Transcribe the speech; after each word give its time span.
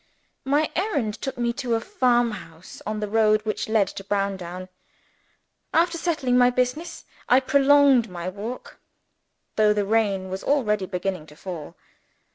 My 0.45 0.71
errand 0.75 1.13
took 1.21 1.37
me 1.37 1.53
to 1.53 1.75
a 1.75 1.79
farm 1.79 2.31
house 2.31 2.81
on 2.87 3.01
the 3.01 3.07
road 3.07 3.43
which 3.43 3.69
led 3.69 3.87
to 3.89 4.03
Brighton. 4.03 4.67
After 5.75 5.95
settling 5.95 6.39
my 6.39 6.49
business, 6.49 7.05
I 7.29 7.39
prolonged 7.39 8.09
my 8.09 8.27
walk, 8.27 8.79
though 9.57 9.73
the 9.73 9.85
rain 9.85 10.29
was 10.31 10.43
already 10.43 10.87
beginning 10.87 11.27
to 11.27 11.35
fall. 11.35 11.75